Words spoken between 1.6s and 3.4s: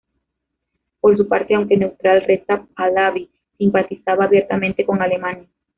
neutral, Reza Pahlavi